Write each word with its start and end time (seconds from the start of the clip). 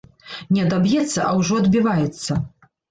Не 0.57 0.63
адаб'ецца, 0.67 1.21
а 1.27 1.29
ўжо 1.43 1.63
адбіваецца. 1.67 2.45